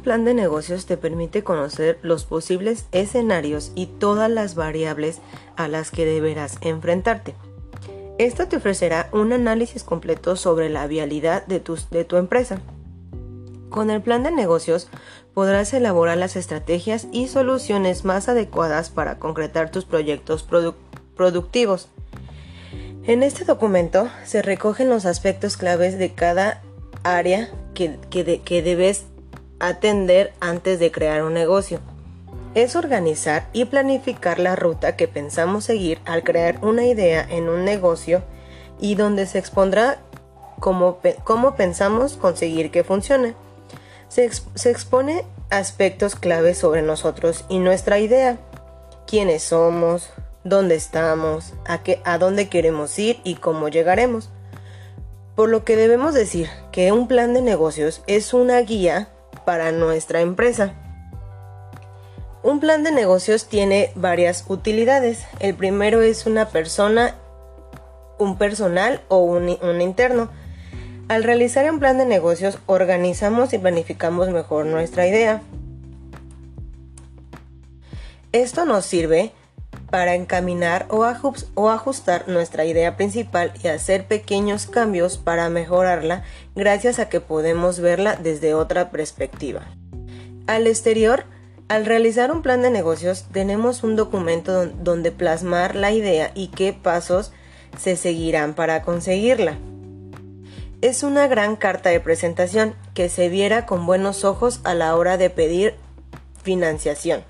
plan 0.00 0.24
de 0.24 0.34
negocios 0.34 0.86
te 0.86 0.96
permite 0.96 1.42
conocer 1.42 1.98
los 2.02 2.24
posibles 2.24 2.86
escenarios 2.92 3.72
y 3.74 3.86
todas 3.86 4.30
las 4.30 4.54
variables 4.54 5.20
a 5.56 5.68
las 5.68 5.90
que 5.90 6.04
deberás 6.04 6.58
enfrentarte. 6.60 7.34
Esto 8.18 8.46
te 8.46 8.56
ofrecerá 8.56 9.08
un 9.12 9.32
análisis 9.32 9.82
completo 9.82 10.36
sobre 10.36 10.70
la 10.70 10.86
vialidad 10.86 11.46
de 11.46 11.60
tu, 11.60 11.76
de 11.90 12.04
tu 12.04 12.16
empresa. 12.16 12.60
Con 13.70 13.90
el 13.90 14.00
plan 14.02 14.22
de 14.22 14.30
negocios 14.30 14.88
podrás 15.34 15.74
elaborar 15.74 16.16
las 16.16 16.36
estrategias 16.36 17.08
y 17.10 17.26
soluciones 17.26 18.04
más 18.04 18.28
adecuadas 18.28 18.90
para 18.90 19.18
concretar 19.18 19.70
tus 19.70 19.84
proyectos 19.84 20.46
productivos. 21.16 21.88
En 23.02 23.22
este 23.24 23.44
documento 23.44 24.08
se 24.24 24.42
recogen 24.42 24.88
los 24.88 25.06
aspectos 25.06 25.56
claves 25.56 25.98
de 25.98 26.14
cada 26.14 26.62
área 27.02 27.50
que, 27.74 27.98
que 28.10 28.62
debes 28.62 29.06
atender 29.60 30.32
antes 30.40 30.78
de 30.78 30.90
crear 30.90 31.22
un 31.22 31.34
negocio. 31.34 31.80
Es 32.54 32.76
organizar 32.76 33.48
y 33.52 33.64
planificar 33.64 34.38
la 34.38 34.56
ruta 34.56 34.96
que 34.96 35.08
pensamos 35.08 35.64
seguir 35.64 35.98
al 36.04 36.22
crear 36.22 36.58
una 36.62 36.84
idea 36.84 37.26
en 37.28 37.48
un 37.48 37.64
negocio 37.64 38.22
y 38.80 38.94
donde 38.94 39.26
se 39.26 39.38
expondrá 39.38 39.98
cómo, 40.60 40.98
cómo 41.24 41.56
pensamos 41.56 42.14
conseguir 42.14 42.70
que 42.70 42.84
funcione 42.84 43.34
se, 44.14 44.70
expone 44.70 45.24
aspectos 45.50 46.14
claves 46.14 46.58
sobre 46.58 46.82
nosotros 46.82 47.44
y 47.48 47.58
nuestra 47.58 47.98
idea. 47.98 48.38
Quiénes 49.08 49.42
somos, 49.42 50.10
dónde 50.44 50.76
estamos, 50.76 51.52
a, 51.66 51.82
qué, 51.82 52.00
a 52.04 52.18
dónde 52.18 52.48
queremos 52.48 52.96
ir 52.98 53.20
y 53.24 53.34
cómo 53.34 53.68
llegaremos. 53.68 54.30
Por 55.34 55.48
lo 55.48 55.64
que 55.64 55.74
debemos 55.74 56.14
decir 56.14 56.48
que 56.70 56.92
un 56.92 57.08
plan 57.08 57.34
de 57.34 57.42
negocios 57.42 58.02
es 58.06 58.34
una 58.34 58.60
guía 58.60 59.08
para 59.44 59.72
nuestra 59.72 60.20
empresa. 60.20 60.74
Un 62.44 62.60
plan 62.60 62.84
de 62.84 62.92
negocios 62.92 63.46
tiene 63.46 63.90
varias 63.94 64.44
utilidades. 64.48 65.24
El 65.40 65.54
primero 65.54 66.02
es 66.02 66.26
una 66.26 66.50
persona, 66.50 67.14
un 68.18 68.36
personal 68.36 69.00
o 69.08 69.20
un, 69.20 69.80
interno. 69.80 70.28
Al 71.08 71.24
realizar 71.24 71.70
un 71.72 71.80
plan 71.80 71.96
de 71.96 72.04
negocios, 72.04 72.58
organizamos 72.66 73.54
y 73.54 73.58
planificamos 73.58 74.28
mejor 74.28 74.66
nuestra 74.66 75.06
idea. 75.06 75.40
Esto 78.32 78.66
nos 78.66 78.84
sirve 78.84 79.32
para 79.94 80.16
encaminar 80.16 80.88
o, 80.90 81.04
ajustar 81.04 82.26
nuestra 82.26 82.64
idea 82.64 82.96
principal 82.96 83.52
y 83.62 83.68
hacer 83.68 84.08
pequeños 84.08 84.66
cambios 84.66 85.18
para 85.18 85.48
mejorarla 85.50 86.24
gracias 86.56 86.98
a 86.98 87.08
que 87.08 87.20
podemos 87.20 87.78
verla 87.78 88.16
desde 88.16 88.54
otra 88.54 88.90
perspectiva. 88.90 89.60
Al 90.48 90.66
exterior, 90.66 91.26
al 91.68 91.86
realizar 91.86 92.32
un 92.32 92.42
plan 92.42 92.60
de 92.60 92.70
negocios 92.70 93.26
tenemos 93.30 93.84
un 93.84 93.94
documento 93.94 94.66
donde 94.66 95.12
plasmar 95.12 95.76
la 95.76 95.92
idea 95.92 96.32
y 96.34 96.48
qué 96.48 96.72
pasos 96.72 97.30
se 97.78 97.94
seguirán 97.94 98.54
para 98.54 98.82
conseguirla 98.82 99.58
es 100.80 101.04
una 101.04 101.28
gran 101.28 101.54
carta 101.54 101.90
de 101.90 102.00
presentación 102.00 102.74
que 102.94 103.08
se 103.08 103.28
viera 103.28 103.64
con 103.64 103.86
buenos 103.86 104.24
ojos 104.24 104.60
a 104.64 104.74
la 104.74 104.96
hora 104.96 105.18
de 105.18 105.30
pedir 105.30 105.76
financiación 106.42 107.22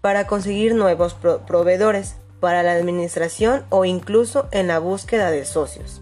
para 0.00 0.26
conseguir 0.26 0.74
nuevos 0.74 1.14
proveedores 1.14 2.16
para 2.40 2.62
la 2.62 2.72
administración 2.72 3.64
o 3.68 3.84
incluso 3.84 4.48
en 4.50 4.66
la 4.66 4.78
búsqueda 4.78 5.30
de 5.30 5.44
socios. 5.44 6.00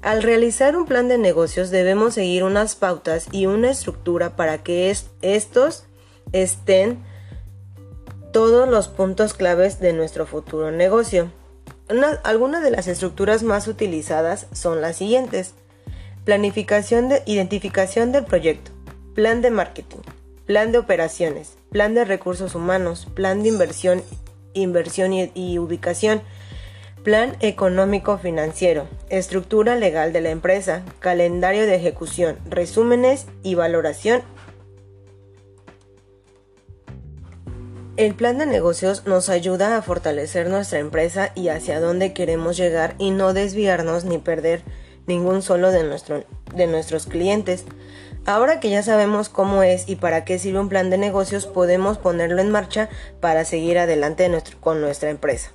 Al 0.00 0.22
realizar 0.22 0.76
un 0.76 0.86
plan 0.86 1.08
de 1.08 1.18
negocios 1.18 1.70
debemos 1.70 2.14
seguir 2.14 2.44
unas 2.44 2.74
pautas 2.74 3.26
y 3.32 3.46
una 3.46 3.70
estructura 3.70 4.36
para 4.36 4.58
que 4.58 4.94
estos 5.22 5.84
estén 6.32 6.98
todos 8.32 8.68
los 8.68 8.88
puntos 8.88 9.34
claves 9.34 9.80
de 9.80 9.92
nuestro 9.92 10.26
futuro 10.26 10.70
negocio. 10.70 11.32
algunas 12.22 12.62
de 12.62 12.70
las 12.70 12.86
estructuras 12.86 13.42
más 13.42 13.66
utilizadas 13.66 14.46
son 14.52 14.80
las 14.80 14.96
siguientes. 14.96 15.54
Planificación 16.24 17.08
de 17.08 17.22
identificación 17.26 18.12
del 18.12 18.24
proyecto, 18.24 18.70
plan 19.14 19.40
de 19.40 19.50
marketing, 19.50 20.02
plan 20.48 20.72
de 20.72 20.78
operaciones, 20.78 21.58
plan 21.70 21.92
de 21.92 22.06
recursos 22.06 22.54
humanos, 22.54 23.06
plan 23.14 23.42
de 23.42 23.50
inversión, 23.50 24.02
inversión 24.54 25.12
y, 25.12 25.58
ubicación, 25.58 26.22
plan 27.04 27.36
económico 27.40 28.16
financiero, 28.16 28.88
estructura 29.10 29.76
legal 29.76 30.14
de 30.14 30.22
la 30.22 30.30
empresa, 30.30 30.84
calendario 31.00 31.66
de 31.66 31.74
ejecución, 31.74 32.38
resúmenes 32.48 33.26
y 33.42 33.56
valoración. 33.56 34.22
El 37.98 38.14
plan 38.14 38.38
de 38.38 38.46
negocios 38.46 39.06
nos 39.06 39.28
ayuda 39.28 39.76
a 39.76 39.82
fortalecer 39.82 40.48
nuestra 40.48 40.78
empresa 40.78 41.30
y 41.34 41.48
hacia 41.48 41.78
dónde 41.78 42.14
queremos 42.14 42.56
llegar 42.56 42.94
y 42.96 43.10
no 43.10 43.34
desviarnos 43.34 44.06
ni 44.06 44.16
perder 44.16 44.62
ningún 45.06 45.42
solo 45.42 45.72
de, 45.72 45.84
nuestro, 45.84 46.24
de 46.54 46.66
nuestros 46.66 47.04
clientes. 47.04 47.66
Ahora 48.28 48.60
que 48.60 48.68
ya 48.68 48.82
sabemos 48.82 49.30
cómo 49.30 49.62
es 49.62 49.88
y 49.88 49.96
para 49.96 50.26
qué 50.26 50.38
sirve 50.38 50.60
un 50.60 50.68
plan 50.68 50.90
de 50.90 50.98
negocios, 50.98 51.46
podemos 51.46 51.96
ponerlo 51.96 52.42
en 52.42 52.50
marcha 52.50 52.90
para 53.22 53.46
seguir 53.46 53.78
adelante 53.78 54.30
con 54.60 54.82
nuestra 54.82 55.08
empresa. 55.08 55.52